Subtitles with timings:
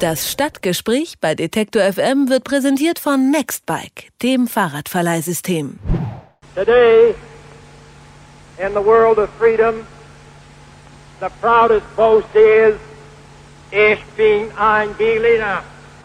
[0.00, 5.78] Das Stadtgespräch bei Detektor FM wird präsentiert von Nextbike, dem Fahrradverleihsystem.
[6.54, 7.14] Today,
[8.56, 9.86] in the world of freedom,
[11.20, 12.76] the proudest boast is,
[13.70, 15.62] ich bin ein Berliner.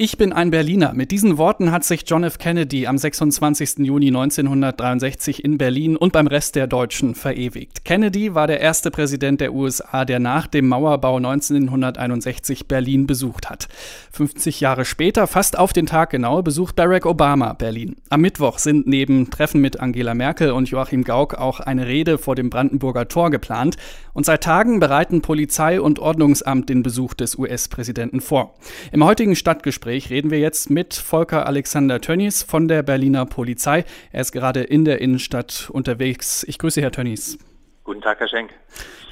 [0.00, 0.92] Ich bin ein Berliner.
[0.94, 2.38] Mit diesen Worten hat sich John F.
[2.38, 3.78] Kennedy am 26.
[3.78, 7.84] Juni 1963 in Berlin und beim Rest der Deutschen verewigt.
[7.84, 13.66] Kennedy war der erste Präsident der USA, der nach dem Mauerbau 1961 Berlin besucht hat.
[14.12, 17.96] 50 Jahre später, fast auf den Tag genau, besucht Barack Obama Berlin.
[18.08, 22.36] Am Mittwoch sind neben Treffen mit Angela Merkel und Joachim Gauck auch eine Rede vor
[22.36, 23.76] dem Brandenburger Tor geplant.
[24.12, 28.54] Und seit Tagen bereiten Polizei und Ordnungsamt den Besuch des US-Präsidenten vor.
[28.92, 33.86] Im heutigen Stadtgespräch Gespräch reden wir jetzt mit Volker Alexander Tönnies von der Berliner Polizei.
[34.12, 36.44] Er ist gerade in der Innenstadt unterwegs.
[36.46, 37.38] Ich grüße Herr Tönnies.
[37.84, 38.50] Guten Tag, Herr Schenk.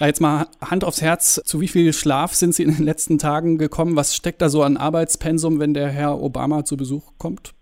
[0.00, 1.40] Ja, jetzt mal Hand aufs Herz.
[1.46, 3.96] Zu wie viel Schlaf sind Sie in den letzten Tagen gekommen?
[3.96, 7.54] Was steckt da so an Arbeitspensum, wenn der Herr Obama zu Besuch kommt?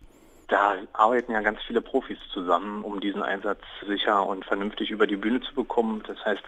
[0.49, 5.17] Da arbeiten ja ganz viele Profis zusammen, um diesen Einsatz sicher und vernünftig über die
[5.17, 6.03] Bühne zu bekommen.
[6.07, 6.43] Das heißt,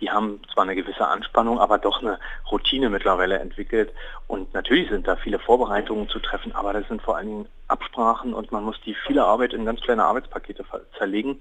[0.00, 2.18] die haben zwar eine gewisse Anspannung, aber doch eine
[2.50, 3.92] Routine mittlerweile entwickelt.
[4.26, 8.34] Und natürlich sind da viele Vorbereitungen zu treffen, aber das sind vor allen Dingen Absprachen
[8.34, 10.64] und man muss die viele Arbeit in ganz kleine Arbeitspakete
[10.98, 11.40] zerlegen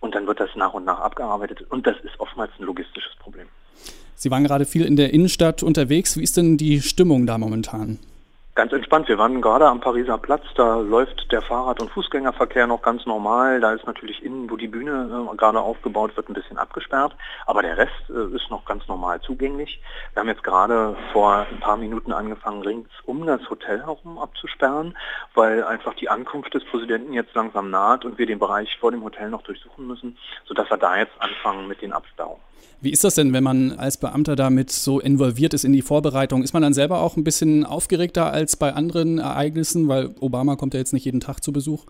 [0.00, 3.48] und dann wird das nach und nach abgearbeitet und das ist oftmals ein logistisches Problem.
[4.14, 6.16] Sie waren gerade viel in der Innenstadt unterwegs.
[6.16, 7.98] Wie ist denn die Stimmung da momentan?
[8.54, 9.08] Ganz entspannt.
[9.08, 10.42] Wir waren gerade am Pariser Platz.
[10.56, 13.60] Da läuft der Fahrrad- und Fußgängerverkehr noch ganz normal.
[13.60, 17.16] Da ist natürlich innen, wo die Bühne äh, gerade aufgebaut wird, ein bisschen abgesperrt.
[17.46, 19.80] Aber der Rest äh, ist noch ganz normal zugänglich.
[20.12, 24.98] Wir haben jetzt gerade vor ein paar Minuten angefangen, rings um das Hotel herum abzusperren,
[25.34, 29.02] weil einfach die Ankunft des Präsidenten jetzt langsam naht und wir den Bereich vor dem
[29.02, 32.42] Hotel noch durchsuchen müssen, sodass wir da jetzt anfangen mit den Absperrungen.
[32.82, 36.42] Wie ist das denn, wenn man als Beamter damit so involviert ist in die Vorbereitung?
[36.42, 40.74] Ist man dann selber auch ein bisschen aufgeregter als bei anderen Ereignissen, weil Obama kommt
[40.74, 41.86] ja jetzt nicht jeden Tag zu Besuch?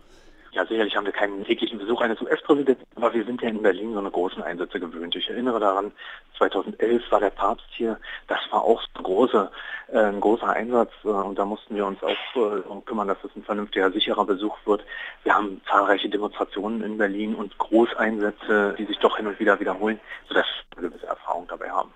[0.53, 3.95] Ja, sicherlich haben wir keinen täglichen Besuch eines US-Präsidenten, aber wir sind ja in Berlin
[3.95, 5.17] so eine großen Einsätze gewöhnt.
[5.17, 5.92] Ich erinnere daran,
[6.36, 7.98] 2011 war der Papst hier.
[8.29, 9.51] Das war auch ein großer,
[9.90, 13.34] äh, ein großer Einsatz äh, und da mussten wir uns auch äh, kümmern, dass es
[13.34, 14.84] ein vernünftiger, sicherer Besuch wird.
[15.24, 19.98] Wir haben zahlreiche Demonstrationen in Berlin und Großeinsätze, die sich doch hin und wieder wiederholen,
[20.29, 21.90] sodass wir eine gewisse Erfahrung dabei haben.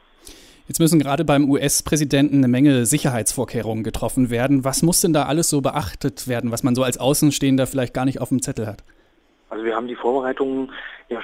[0.68, 4.64] Jetzt müssen gerade beim US-Präsidenten eine Menge Sicherheitsvorkehrungen getroffen werden.
[4.64, 8.04] Was muss denn da alles so beachtet werden, was man so als Außenstehender vielleicht gar
[8.04, 8.82] nicht auf dem Zettel hat?
[9.48, 10.72] Also wir haben die Vorbereitungen
[11.08, 11.20] ja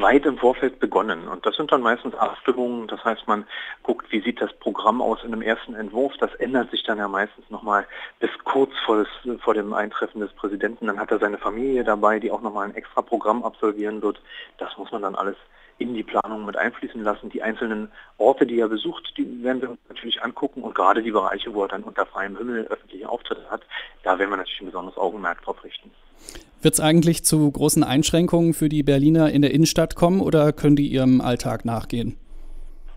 [0.00, 1.28] weit im Vorfeld begonnen.
[1.28, 2.88] Und das sind dann meistens Abstimmungen.
[2.88, 3.46] Das heißt, man
[3.82, 6.14] guckt, wie sieht das Programm aus in einem ersten Entwurf.
[6.18, 7.86] Das ändert sich dann ja meistens nochmal
[8.18, 10.86] bis kurz vor, das, vor dem Eintreffen des Präsidenten.
[10.86, 14.20] Dann hat er seine Familie dabei, die auch nochmal ein extra Programm absolvieren wird.
[14.58, 15.36] Das muss man dann alles
[15.80, 17.30] in die Planung mit einfließen lassen.
[17.30, 21.10] Die einzelnen Orte, die er besucht, die werden wir uns natürlich angucken und gerade die
[21.10, 23.62] Bereiche, wo er dann unter freiem Himmel öffentliche Auftritte hat,
[24.02, 25.90] da werden wir natürlich ein besonderes Augenmerk drauf richten.
[26.62, 30.76] Wird es eigentlich zu großen Einschränkungen für die Berliner in der Innenstadt kommen oder können
[30.76, 32.16] die ihrem Alltag nachgehen?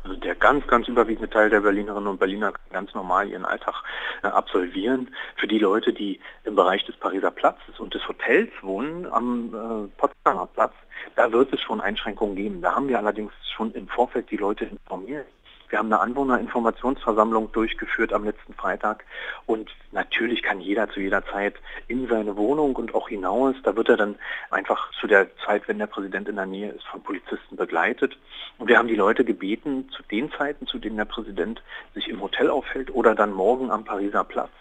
[0.03, 3.75] Also der ganz, ganz überwiegende Teil der Berlinerinnen und Berliner kann ganz normal ihren Alltag
[4.21, 5.09] äh, absolvieren.
[5.37, 9.97] Für die Leute, die im Bereich des Pariser Platzes und des Hotels wohnen, am äh,
[9.97, 10.73] Potsdamer Platz,
[11.15, 12.61] da wird es schon Einschränkungen geben.
[12.61, 15.25] Da haben wir allerdings schon im Vorfeld die Leute informiert.
[15.73, 19.05] Wir haben eine Anwohnerinformationsversammlung durchgeführt am letzten Freitag
[19.47, 21.55] und natürlich kann jeder zu jeder Zeit
[21.87, 24.13] in seine Wohnung und auch hinaus, da wird er dann
[24.51, 28.19] einfach zu der Zeit, wenn der Präsident in der Nähe ist, von Polizisten begleitet.
[28.59, 31.63] Und wir haben die Leute gebeten, zu den Zeiten, zu denen der Präsident
[31.95, 34.51] sich im Hotel aufhält oder dann morgen am Pariser Platz,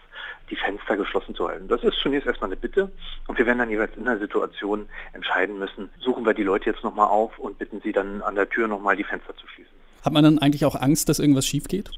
[0.49, 1.69] die Fenster geschlossen zu halten.
[1.69, 2.91] Das ist zunächst erstmal eine Bitte
[3.27, 6.83] und wir werden dann jeweils in der Situation entscheiden müssen, suchen wir die Leute jetzt
[6.83, 9.82] nochmal auf und bitten sie dann an der Tür nochmal die Fenster zu schließen.
[10.05, 11.91] Hat man dann eigentlich auch Angst, dass irgendwas schief geht?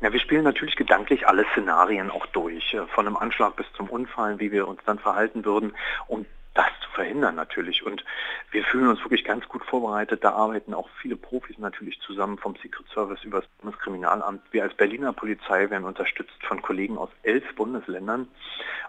[0.00, 3.88] Ja, wir spielen natürlich gedanklich alle Szenarien auch durch, äh, von einem Anschlag bis zum
[3.88, 5.72] Unfall, wie wir uns dann verhalten würden,
[6.06, 7.84] um das zu verhindern natürlich.
[7.84, 8.04] Und
[8.50, 10.22] wir fühlen uns wirklich ganz gut vorbereitet.
[10.22, 14.42] Da arbeiten auch viele Profis natürlich zusammen, vom Secret Service über das Bundeskriminalamt.
[14.50, 18.28] Wir als Berliner Polizei werden unterstützt von Kollegen aus elf Bundesländern.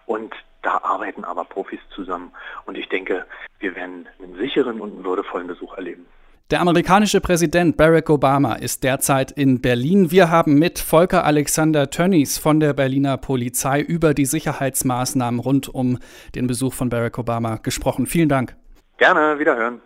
[0.05, 2.31] Und da arbeiten aber Profis zusammen.
[2.65, 3.25] Und ich denke,
[3.59, 6.05] wir werden einen sicheren und einen würdevollen Besuch erleben.
[6.51, 10.09] Der amerikanische Präsident Barack Obama ist derzeit in Berlin.
[10.09, 15.99] Wir haben mit Volker Alexander Tönnies von der Berliner Polizei über die Sicherheitsmaßnahmen rund um
[16.33, 18.07] den Besuch von Barack Obama gesprochen.
[18.07, 18.55] Vielen Dank.
[18.97, 19.79] Gerne, wiederhören.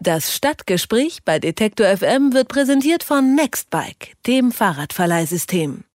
[0.00, 5.84] Das Stadtgespräch bei Detektor FM wird präsentiert von Nextbike, dem Fahrradverleihsystem.